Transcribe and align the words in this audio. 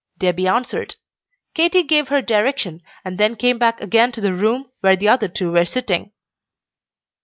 Debby 0.17 0.47
answered. 0.47 0.95
Katy 1.53 1.83
gave 1.83 2.07
her 2.07 2.23
direction, 2.23 2.81
and 3.05 3.19
then 3.19 3.35
came 3.35 3.59
back 3.59 3.79
again 3.79 4.11
to 4.13 4.19
the 4.19 4.33
room 4.33 4.71
where 4.79 4.95
the 4.95 5.07
other 5.07 5.27
two 5.27 5.51
were 5.51 5.63
sitting. 5.63 6.11